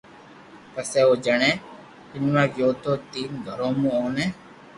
[0.73, 1.51] پسي او جڻي
[2.09, 4.25] پينوا گيو تو تين گھرو مون اوني